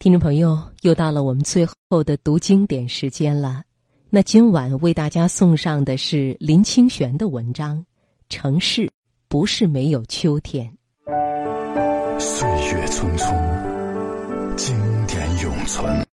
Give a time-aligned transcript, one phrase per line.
[0.00, 3.62] 听众朋友，又到了我们最后的读经典时间了。
[4.08, 7.76] 那今晚为大家送上的是林清玄的文章
[8.30, 8.90] 《城市
[9.28, 10.72] 不是没有秋天》。
[12.18, 14.74] 岁月匆匆，经
[15.06, 16.09] 典永存。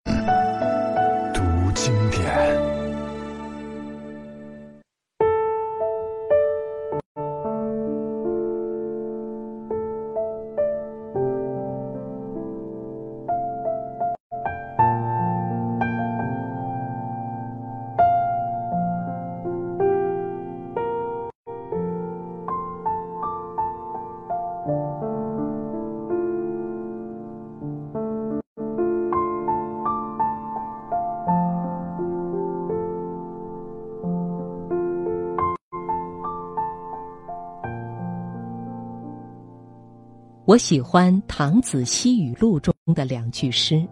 [40.48, 43.84] 我喜欢《唐子西语录》中的两句诗：“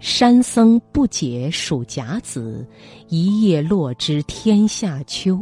[0.00, 2.66] 山僧不解数甲子，
[3.08, 5.40] 一叶落知天下秋。”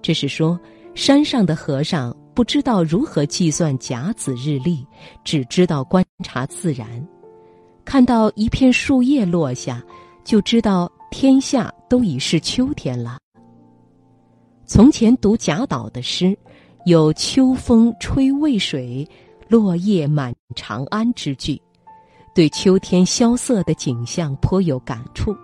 [0.00, 0.58] 这是说，
[0.94, 4.86] 山上的和尚不知道如何计算甲子日历，
[5.24, 6.86] 只知道观察自然，
[7.84, 9.82] 看到一片树叶落下，
[10.24, 13.18] 就知道天下都已是秋天了。
[14.64, 16.36] 从前读贾岛的诗，
[16.86, 19.06] 有“秋风吹渭水”。
[19.48, 21.60] 落叶满长安之句，
[22.34, 25.36] 对秋天萧瑟的景象颇有感触。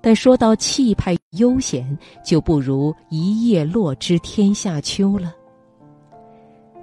[0.00, 5.34] 但说到气派悠闲，就不如一叶落知天下秋了。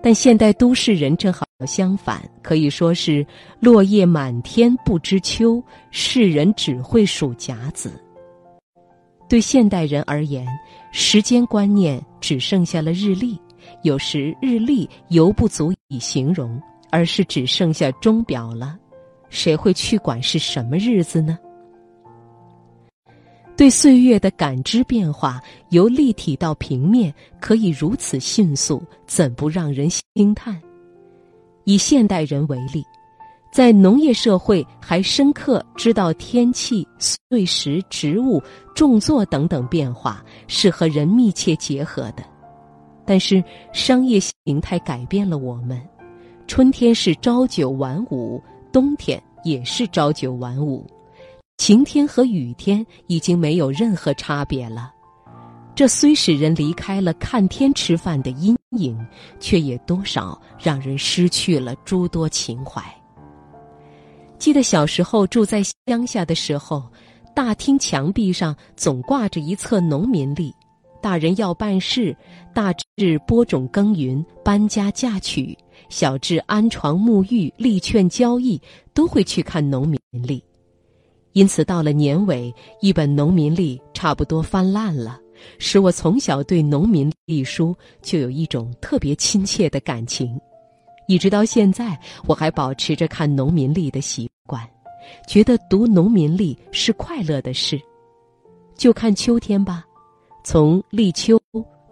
[0.08, 3.28] 但现代都市人正好相反，可以说是
[3.60, 7.92] 落叶满天不知秋，世人只会数甲子。
[9.28, 10.48] 对现代人而言，
[10.94, 13.38] 时间观念只剩下了日历。
[13.82, 16.58] 有时日历犹不足以形容，
[16.90, 18.80] 而是只剩下钟表了。
[19.28, 21.38] 谁会去管是什么日子呢？
[23.58, 30.62] 对岁月的感知变化，由立体到平面，可以如此迅速，怎不让人惊叹？
[31.64, 32.86] 以现代人为例，
[33.52, 38.40] 在农业社会还深刻知道天气、岁时、植物、
[38.76, 42.24] 种作等等变化是和人密切结合的。
[43.08, 43.44] 但是
[43.74, 45.82] 商业形态改变了我们，
[46.46, 48.40] 春天是朝九晚五，
[48.72, 50.86] 冬天也是朝九晚五，
[51.58, 54.94] 晴天和雨天已经没有任何差别了。
[55.76, 58.98] 这虽使人离开了看天吃饭的阴影，
[59.40, 62.82] 却也多少让人失去了诸多情怀。
[64.40, 66.84] 记得小时候住在乡下的时候，
[67.36, 70.54] 大厅墙壁上总挂着一册农民历。
[71.02, 72.16] 大人要办事，
[72.54, 75.56] 大至播种耕耘、搬家嫁娶，
[75.90, 78.60] 小至安床沐浴、力劝交易，
[78.94, 80.44] 都会去看农民历。
[81.38, 85.20] 因此，到了年尾，一本农民历差不多翻烂了，
[85.60, 90.36] 使我从小对农民历书就有一种特别亲切的感情。
[91.08, 94.68] 一直到现在，我还保持着看农民历的习惯，
[95.28, 97.80] 觉得读农民历是快乐的事。
[98.76, 99.86] 就看秋天吧。
[100.44, 101.40] 从立秋、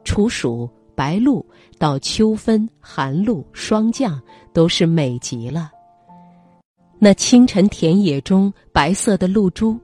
[0.04, 1.46] 处暑、白露
[1.78, 4.20] 到秋分、寒露、霜降，
[4.54, 5.70] 都是美极了。
[6.98, 9.78] 那清晨田野中白色的露珠，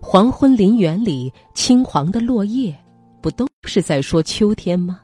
[0.00, 2.76] 黄昏林园里青黄的落叶，
[3.20, 5.00] 不都是在说秋天吗？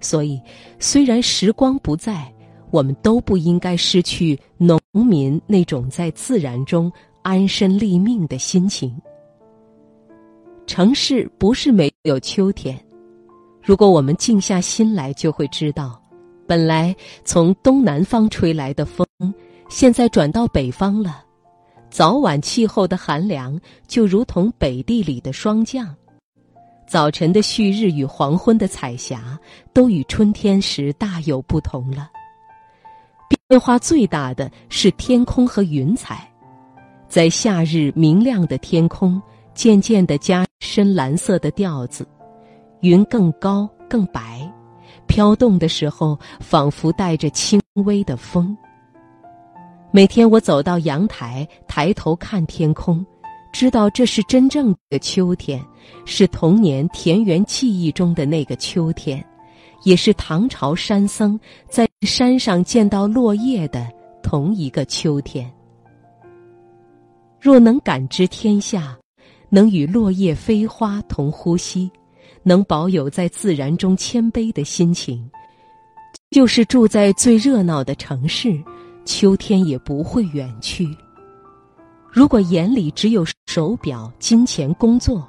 [0.00, 0.40] 所以，
[0.78, 2.32] 虽然时光不在，
[2.70, 9.00] 我们都不应该失去农民那种在自然中安身立命的心情。
[10.66, 12.76] 城市不是没有秋天，
[13.62, 16.00] 如果我们静下心来，就会知道，
[16.46, 16.94] 本来
[17.24, 19.06] 从东南方吹来的风，
[19.72, 21.24] 现在转到北方了。
[21.88, 25.96] 早晚气候的寒凉，就如同北地里的霜降。
[26.86, 29.38] 早晨的旭日与黄昏的彩霞，
[29.72, 32.10] 都与春天时大有不同了。
[33.48, 36.30] 变化最大的是天空和云彩，
[37.08, 39.20] 在夏日明亮的天空。
[39.54, 42.06] 渐渐的加深蓝色的调子，
[42.80, 44.50] 云更高更白，
[45.06, 48.56] 飘动的时候仿佛带着轻微的风。
[49.94, 53.04] 每天我走到阳台，抬头看天空，
[53.52, 55.62] 知道这是真正的秋天，
[56.06, 59.22] 是童年田园记忆中的那个秋天，
[59.84, 63.86] 也是唐朝山僧在山上见到落叶的
[64.22, 65.52] 同一个秋天。
[67.38, 68.96] 若能感知天下。
[69.54, 71.90] 能与落叶飞花同呼吸，
[72.42, 75.30] 能保有在自然中谦卑的心情，
[76.30, 78.58] 就是住在最热闹的城市，
[79.04, 80.88] 秋天也不会远去。
[82.10, 85.26] 如果眼里只有手表、金钱、工作，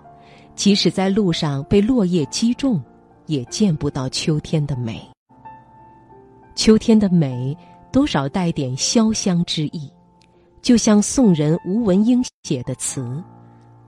[0.56, 2.82] 即使在路上被落叶击中，
[3.26, 5.02] 也见不到秋天的美。
[6.56, 7.58] 秋天的美，
[7.92, 9.90] 多少带点潇湘之意，
[10.62, 13.24] 就像宋人吴文英写的词：“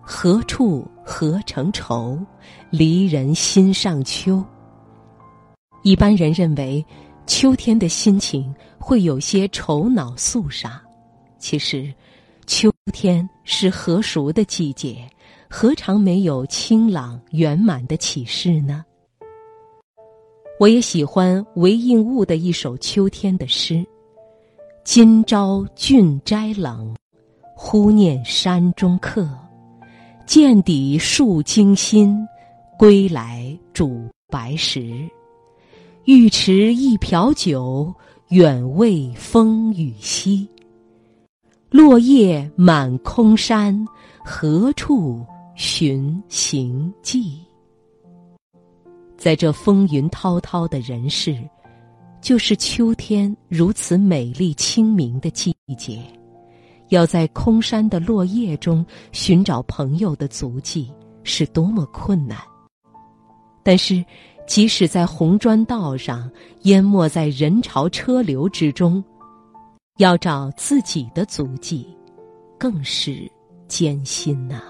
[0.01, 2.17] 何处何成愁，
[2.69, 4.43] 离人心上秋。”
[5.83, 6.83] 一般人认为，
[7.27, 10.81] 秋天的心情会有些愁恼肃杀，
[11.39, 11.91] 其实，
[12.45, 15.07] 秋天是何熟的季节，
[15.49, 18.85] 何尝没有清朗圆满的启示呢？
[20.59, 23.85] 我也喜欢韦应物的一首秋天的诗
[24.85, 26.95] ：“今朝郡斋冷，
[27.55, 29.27] 忽念山中客。
[30.25, 32.17] 见底数惊心，
[32.77, 35.09] 归来煮白石。”
[36.05, 37.91] 欲持一瓢酒，
[38.27, 40.47] 远慰风雨夕。
[41.71, 43.83] 落叶满空山，
[44.23, 45.25] 何处
[45.55, 47.39] 寻行迹？
[49.17, 51.35] 在这风云滔滔的人世，
[52.21, 55.99] 就是秋天如此美丽清明的季节。
[56.89, 60.93] 要在空山的落叶中寻找朋友的足迹，
[61.23, 62.37] 是多么困难！
[63.63, 64.05] 但是。
[64.47, 66.29] 即使在红砖道上，
[66.63, 69.03] 淹没在人潮车流之中，
[69.97, 71.87] 要找自己的足迹，
[72.57, 73.29] 更是
[73.67, 74.61] 艰辛呐。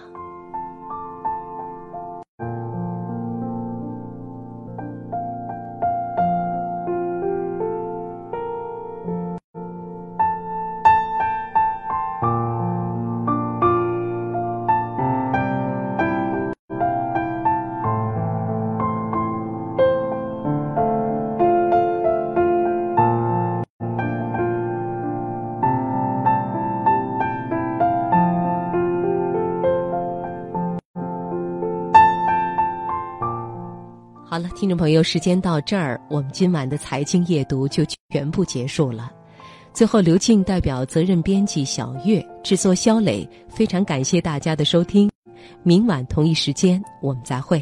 [34.36, 39.10] 好了，听众朋友，时间到这儿，我们今晚的财经夜读就全部结束了。
[39.74, 45.10] 最后，刘静代表责任编辑小月、制作肖磊，非常感谢大家的收听。
[45.64, 47.62] 明晚同一时间，我们再会。